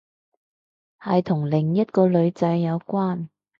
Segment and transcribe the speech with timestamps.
[0.99, 3.27] 係同另一個女仔有關